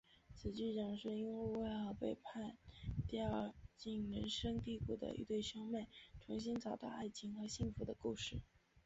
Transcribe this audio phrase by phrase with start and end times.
[0.33, 2.57] 此剧讲述因误会和背叛
[3.07, 5.87] 掉进人生低谷的一对兄妹
[6.19, 8.41] 重新找到爱情和幸福的故事。